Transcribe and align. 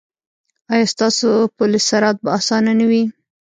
ایا 0.73 0.85
ستاسو 0.93 1.29
پل 1.57 1.71
صراط 1.89 2.17
به 2.23 2.29
اسانه 2.37 2.73
نه 2.79 2.85
وي؟ 2.89 3.03